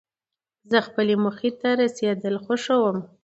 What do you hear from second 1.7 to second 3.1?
رسېدل خوښوم.